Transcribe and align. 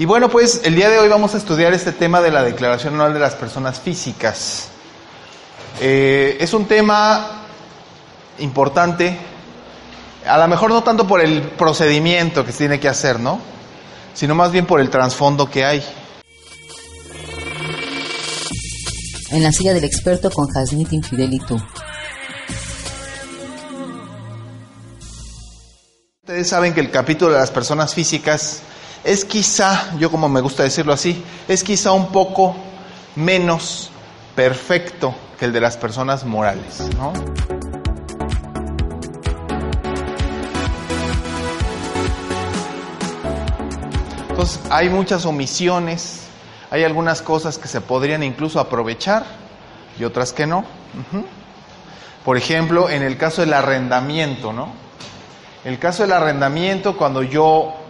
Y 0.00 0.04
bueno, 0.04 0.28
pues 0.28 0.60
el 0.62 0.76
día 0.76 0.88
de 0.90 0.98
hoy 1.00 1.08
vamos 1.08 1.34
a 1.34 1.38
estudiar 1.38 1.74
este 1.74 1.90
tema 1.90 2.20
de 2.20 2.30
la 2.30 2.44
declaración 2.44 2.94
anual 2.94 3.14
de 3.14 3.18
las 3.18 3.34
personas 3.34 3.80
físicas. 3.80 4.68
Eh, 5.80 6.36
es 6.38 6.52
un 6.52 6.66
tema 6.66 7.42
importante, 8.38 9.18
a 10.24 10.38
lo 10.38 10.46
mejor 10.46 10.70
no 10.70 10.84
tanto 10.84 11.04
por 11.04 11.20
el 11.20 11.42
procedimiento 11.42 12.44
que 12.44 12.52
se 12.52 12.58
tiene 12.58 12.78
que 12.78 12.88
hacer, 12.88 13.18
¿no? 13.18 13.40
Sino 14.14 14.36
más 14.36 14.52
bien 14.52 14.66
por 14.66 14.80
el 14.80 14.88
trasfondo 14.88 15.50
que 15.50 15.64
hay. 15.64 15.84
En 19.30 19.42
la 19.42 19.50
silla 19.50 19.74
del 19.74 19.82
experto 19.82 20.30
con 20.30 20.46
Hasnit 20.56 20.92
Infidelitu. 20.92 21.60
Ustedes 26.22 26.48
saben 26.48 26.72
que 26.72 26.80
el 26.80 26.92
capítulo 26.92 27.32
de 27.32 27.40
las 27.40 27.50
personas 27.50 27.94
físicas 27.94 28.62
es 29.08 29.24
quizá, 29.24 29.96
yo 29.96 30.10
como 30.10 30.28
me 30.28 30.42
gusta 30.42 30.64
decirlo 30.64 30.92
así, 30.92 31.24
es 31.48 31.64
quizá 31.64 31.92
un 31.92 32.12
poco 32.12 32.54
menos 33.16 33.88
perfecto 34.36 35.14
que 35.38 35.46
el 35.46 35.52
de 35.54 35.62
las 35.62 35.78
personas 35.78 36.26
morales, 36.26 36.86
¿no? 36.98 37.14
Entonces, 44.28 44.60
hay 44.68 44.90
muchas 44.90 45.24
omisiones, 45.24 46.24
hay 46.70 46.84
algunas 46.84 47.22
cosas 47.22 47.56
que 47.56 47.66
se 47.66 47.80
podrían 47.80 48.22
incluso 48.22 48.60
aprovechar 48.60 49.24
y 49.98 50.04
otras 50.04 50.34
que 50.34 50.46
no. 50.46 50.66
Por 52.26 52.36
ejemplo, 52.36 52.90
en 52.90 53.02
el 53.02 53.16
caso 53.16 53.40
del 53.40 53.54
arrendamiento, 53.54 54.52
¿no? 54.52 54.70
El 55.64 55.78
caso 55.78 56.02
del 56.02 56.12
arrendamiento, 56.12 56.94
cuando 56.98 57.22
yo 57.22 57.87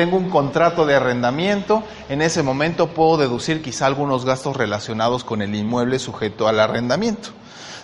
tengo 0.00 0.16
un 0.16 0.30
contrato 0.30 0.86
de 0.86 0.94
arrendamiento, 0.94 1.84
en 2.08 2.22
ese 2.22 2.42
momento 2.42 2.86
puedo 2.86 3.18
deducir 3.18 3.60
quizá 3.60 3.84
algunos 3.84 4.24
gastos 4.24 4.56
relacionados 4.56 5.24
con 5.24 5.42
el 5.42 5.54
inmueble 5.54 5.98
sujeto 5.98 6.48
al 6.48 6.58
arrendamiento. 6.58 7.28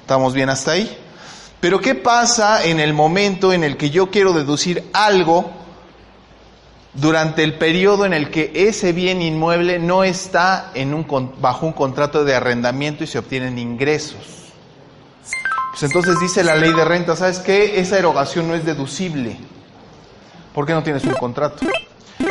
¿Estamos 0.01 0.33
bien 0.33 0.49
hasta 0.49 0.71
ahí? 0.71 0.97
Pero 1.61 1.79
¿qué 1.79 1.95
pasa 1.95 2.65
en 2.65 2.81
el 2.81 2.95
momento 2.95 3.53
en 3.53 3.65
el 3.65 3.77
que 3.77 3.91
yo 3.91 4.11
quiero 4.11 4.33
deducir 4.33 4.89
algo 4.95 5.51
durante 6.95 7.45
el 7.45 7.59
periodo 7.59 8.07
en 8.07 8.15
el 8.15 8.31
que 8.31 8.51
ese 8.55 8.95
bien 8.95 9.21
inmueble 9.21 9.79
no 9.79 10.03
está 10.03 10.73
bajo 11.39 11.67
un 11.67 11.75
contrato 11.75 12.25
de 12.25 12.35
arrendamiento 12.35 13.05
y 13.05 13.09
se 13.09 13.19
obtienen 13.19 13.59
ingresos? 13.59 14.55
Pues 15.73 15.83
entonces 15.83 16.19
dice 16.19 16.43
la 16.43 16.57
ley 16.57 16.73
de 16.73 16.87
renta, 16.87 17.15
¿sabes 17.15 17.41
qué? 17.41 17.79
Esa 17.79 17.99
erogación 17.99 18.49
no 18.49 18.55
es 18.55 18.65
deducible. 18.65 19.37
porque 20.55 20.73
no 20.73 20.83
tienes 20.83 21.05
un 21.05 21.13
contrato? 21.13 21.67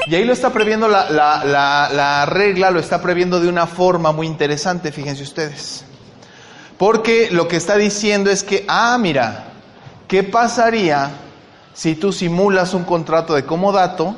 Y 0.07 0.13
ahí 0.15 0.23
lo 0.23 0.33
está 0.33 0.51
previendo 0.53 0.87
la, 0.87 1.09
la- 1.09 1.43
la- 1.43 1.89
la 1.91 2.25
regla, 2.25 2.69
lo 2.71 2.79
está 2.79 3.01
previendo 3.01 3.39
de 3.39 3.49
una 3.49 3.65
forma 3.65 4.11
muy 4.11 4.27
interesante, 4.27 4.91
fíjense 4.91 5.23
ustedes. 5.23 5.83
Porque 6.77 7.29
lo 7.31 7.47
que 7.47 7.55
está 7.55 7.75
diciendo 7.77 8.29
es 8.29 8.43
que, 8.43 8.65
ah, 8.67 8.97
mira, 8.99 9.45
¿qué 10.07 10.23
pasaría 10.23 11.09
si 11.73 11.95
tú 11.95 12.11
simulas 12.11 12.73
un 12.73 12.83
contrato 12.83 13.33
de 13.33 13.45
comodato, 13.45 14.15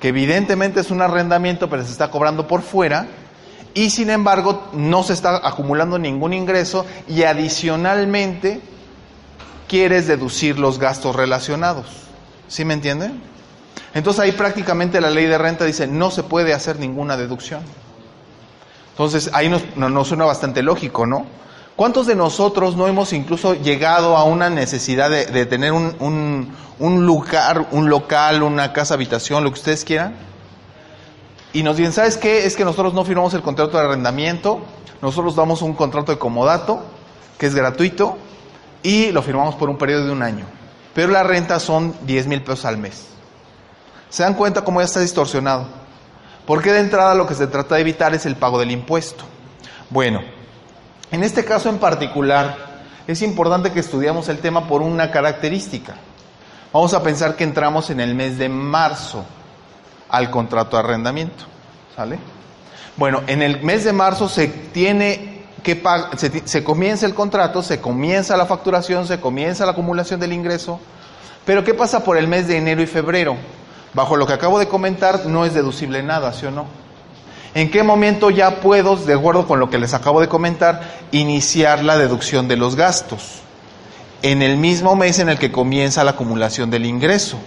que 0.00 0.08
evidentemente 0.08 0.80
es 0.80 0.90
un 0.90 1.00
arrendamiento, 1.02 1.68
pero 1.70 1.84
se 1.84 1.92
está 1.92 2.10
cobrando 2.10 2.46
por 2.46 2.62
fuera, 2.62 3.06
y 3.72 3.90
sin 3.90 4.10
embargo 4.10 4.68
no 4.72 5.02
se 5.02 5.12
está 5.12 5.46
acumulando 5.46 5.98
ningún 5.98 6.32
ingreso 6.32 6.84
y 7.08 7.22
adicionalmente 7.22 8.60
quieres 9.68 10.06
deducir 10.08 10.58
los 10.58 10.78
gastos 10.78 11.14
relacionados. 11.14 11.86
¿Sí 12.48 12.64
me 12.64 12.74
entienden? 12.74 13.22
Entonces 13.94 14.20
ahí 14.20 14.32
prácticamente 14.32 15.00
la 15.00 15.10
ley 15.10 15.26
de 15.26 15.36
renta 15.38 15.64
dice 15.64 15.86
no 15.86 16.10
se 16.10 16.22
puede 16.22 16.54
hacer 16.54 16.78
ninguna 16.78 17.16
deducción. 17.16 17.62
Entonces 18.92 19.30
ahí 19.32 19.48
nos, 19.48 19.62
no- 19.76 19.88
nos 19.88 20.08
suena 20.08 20.24
bastante 20.24 20.62
lógico, 20.62 21.06
¿no? 21.06 21.26
¿Cuántos 21.76 22.06
de 22.06 22.14
nosotros 22.14 22.76
no 22.76 22.86
hemos 22.88 23.12
incluso 23.12 23.54
llegado 23.54 24.16
a 24.16 24.24
una 24.24 24.50
necesidad 24.50 25.08
de, 25.10 25.26
de 25.26 25.46
tener 25.46 25.72
un, 25.72 25.96
un- 25.98 26.54
un 26.78 27.06
lugar, 27.06 27.68
un 27.72 27.88
local, 27.88 28.42
una 28.42 28.72
casa 28.72 28.94
habitación, 28.94 29.42
lo 29.44 29.50
que 29.50 29.58
ustedes 29.58 29.84
quieran? 29.84 30.14
Y 31.52 31.62
nos 31.62 31.76
dicen, 31.76 31.92
¿sabes 31.92 32.16
qué? 32.16 32.44
Es 32.46 32.54
que 32.56 32.64
nosotros 32.64 32.94
no 32.94 33.04
firmamos 33.04 33.34
el 33.34 33.42
contrato 33.42 33.76
de 33.78 33.84
arrendamiento, 33.84 34.60
nosotros 35.02 35.34
damos 35.34 35.62
un 35.62 35.72
contrato 35.72 36.12
de 36.12 36.18
comodato, 36.18 36.80
que 37.38 37.46
es 37.46 37.54
gratuito, 37.54 38.18
y 38.82 39.10
lo 39.10 39.22
firmamos 39.22 39.54
por 39.56 39.68
un 39.70 39.76
periodo 39.78 40.04
de 40.04 40.12
un 40.12 40.22
año. 40.22 40.44
Pero 40.94 41.08
la 41.10 41.22
renta 41.22 41.58
son 41.58 41.94
10 42.02 42.26
mil 42.26 42.42
pesos 42.42 42.66
al 42.66 42.76
mes. 42.76 43.06
¿Se 44.10 44.24
dan 44.24 44.34
cuenta 44.34 44.62
cómo 44.62 44.80
ya 44.80 44.86
está 44.86 45.00
distorsionado? 45.00 45.66
Porque 46.46 46.72
de 46.72 46.80
entrada 46.80 47.14
lo 47.14 47.26
que 47.26 47.34
se 47.34 47.46
trata 47.46 47.76
de 47.76 47.80
evitar 47.80 48.12
es 48.12 48.26
el 48.26 48.36
pago 48.36 48.58
del 48.58 48.72
impuesto. 48.72 49.24
Bueno, 49.88 50.20
en 51.12 51.22
este 51.22 51.44
caso 51.44 51.68
en 51.68 51.78
particular 51.78 52.56
es 53.06 53.22
importante 53.22 53.72
que 53.72 53.80
estudiamos 53.80 54.28
el 54.28 54.38
tema 54.38 54.66
por 54.66 54.82
una 54.82 55.10
característica. 55.10 55.94
Vamos 56.72 56.92
a 56.92 57.02
pensar 57.02 57.36
que 57.36 57.44
entramos 57.44 57.90
en 57.90 58.00
el 58.00 58.14
mes 58.14 58.36
de 58.36 58.48
marzo 58.48 59.24
al 60.08 60.30
contrato 60.30 60.76
de 60.76 60.82
arrendamiento. 60.82 61.44
¿Sale? 61.94 62.18
Bueno, 62.96 63.22
en 63.28 63.42
el 63.42 63.62
mes 63.62 63.84
de 63.84 63.92
marzo 63.92 64.28
se 64.28 64.48
tiene 64.48 65.44
que 65.62 65.80
se 66.44 66.64
comienza 66.64 67.06
el 67.06 67.14
contrato, 67.14 67.62
se 67.62 67.80
comienza 67.80 68.36
la 68.36 68.46
facturación, 68.46 69.06
se 69.06 69.20
comienza 69.20 69.66
la 69.66 69.72
acumulación 69.72 70.18
del 70.18 70.32
ingreso. 70.32 70.80
Pero 71.44 71.64
¿qué 71.64 71.74
pasa 71.74 72.02
por 72.02 72.16
el 72.16 72.28
mes 72.28 72.48
de 72.48 72.56
enero 72.56 72.82
y 72.82 72.86
febrero? 72.86 73.36
Bajo 73.92 74.16
lo 74.16 74.26
que 74.26 74.32
acabo 74.32 74.58
de 74.58 74.68
comentar, 74.68 75.26
no 75.26 75.44
es 75.44 75.54
deducible 75.54 76.02
nada, 76.02 76.32
¿sí 76.32 76.46
o 76.46 76.50
no? 76.50 76.66
¿En 77.54 77.70
qué 77.70 77.82
momento 77.82 78.30
ya 78.30 78.60
puedo, 78.60 78.94
de 78.96 79.14
acuerdo 79.14 79.46
con 79.46 79.58
lo 79.58 79.68
que 79.70 79.78
les 79.78 79.92
acabo 79.92 80.20
de 80.20 80.28
comentar, 80.28 80.80
iniciar 81.10 81.82
la 81.82 81.98
deducción 81.98 82.46
de 82.46 82.56
los 82.56 82.76
gastos? 82.76 83.40
En 84.22 84.42
el 84.42 84.56
mismo 84.56 84.94
mes 84.94 85.18
en 85.18 85.28
el 85.28 85.38
que 85.38 85.50
comienza 85.50 86.04
la 86.04 86.12
acumulación 86.12 86.70
del 86.70 86.86
ingreso. 86.86 87.38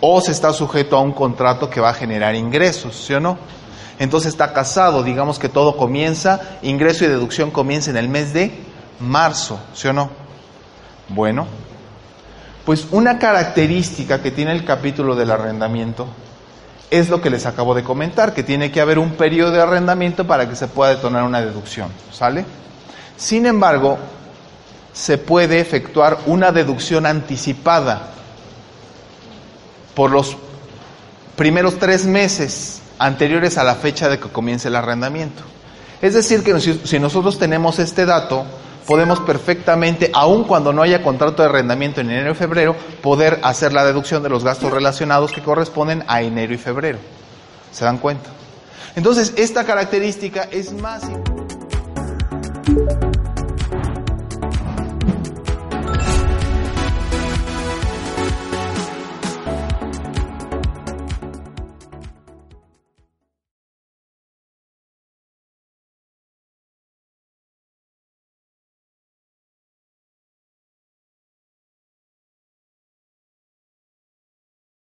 O 0.00 0.20
se 0.20 0.32
está 0.32 0.52
sujeto 0.52 0.96
a 0.96 1.00
un 1.00 1.12
contrato 1.12 1.70
que 1.70 1.80
va 1.80 1.90
a 1.90 1.94
generar 1.94 2.34
ingresos, 2.34 2.96
¿sí 2.96 3.14
o 3.14 3.20
no? 3.20 3.38
Entonces 3.98 4.32
está 4.32 4.52
casado, 4.52 5.02
digamos 5.02 5.38
que 5.38 5.48
todo 5.48 5.76
comienza, 5.76 6.58
ingreso 6.62 7.04
y 7.04 7.08
deducción 7.08 7.50
comienza 7.50 7.90
en 7.90 7.96
el 7.96 8.08
mes 8.08 8.32
de 8.34 8.52
marzo, 9.00 9.58
¿sí 9.72 9.88
o 9.88 9.92
no? 9.92 10.10
Bueno, 11.08 11.46
pues 12.66 12.88
una 12.90 13.18
característica 13.18 14.20
que 14.20 14.30
tiene 14.30 14.52
el 14.52 14.64
capítulo 14.64 15.16
del 15.16 15.30
arrendamiento 15.30 16.06
es 16.90 17.08
lo 17.08 17.22
que 17.22 17.30
les 17.30 17.46
acabo 17.46 17.74
de 17.74 17.82
comentar, 17.82 18.34
que 18.34 18.42
tiene 18.42 18.70
que 18.70 18.80
haber 18.80 18.98
un 18.98 19.12
periodo 19.12 19.52
de 19.52 19.62
arrendamiento 19.62 20.26
para 20.26 20.48
que 20.48 20.56
se 20.56 20.68
pueda 20.68 20.90
detonar 20.90 21.22
una 21.22 21.40
deducción, 21.40 21.90
¿sale? 22.12 22.44
Sin 23.16 23.46
embargo, 23.46 23.98
se 24.92 25.16
puede 25.16 25.60
efectuar 25.60 26.18
una 26.26 26.52
deducción 26.52 27.06
anticipada 27.06 28.10
por 29.94 30.10
los 30.10 30.36
primeros 31.36 31.78
tres 31.78 32.04
meses 32.04 32.82
anteriores 32.98 33.58
a 33.58 33.64
la 33.64 33.76
fecha 33.76 34.08
de 34.08 34.18
que 34.18 34.28
comience 34.28 34.68
el 34.68 34.76
arrendamiento. 34.76 35.42
Es 36.02 36.14
decir, 36.14 36.42
que 36.42 36.58
si, 36.60 36.98
nosotros 36.98 37.38
tenemos 37.38 37.78
este 37.78 38.06
dato, 38.06 38.44
podemos 38.86 39.20
perfectamente, 39.20 40.10
aun 40.14 40.44
cuando 40.44 40.72
no 40.72 40.82
haya 40.82 41.02
contrato 41.02 41.42
de 41.42 41.48
arrendamiento 41.48 42.00
en 42.00 42.10
enero 42.10 42.32
y 42.32 42.34
febrero, 42.34 42.76
poder 43.02 43.40
hacer 43.42 43.72
la 43.72 43.84
deducción 43.84 44.22
de 44.22 44.28
los 44.28 44.44
gastos 44.44 44.70
relacionados 44.70 45.32
que 45.32 45.42
corresponden 45.42 46.04
a 46.06 46.22
enero 46.22 46.54
y 46.54 46.58
febrero. 46.58 46.98
¿Se 47.72 47.84
dan 47.84 47.98
cuenta? 47.98 48.30
Entonces, 48.94 49.34
esta 49.36 49.64
característica 49.64 50.48
es 50.50 50.72
más... 50.72 51.02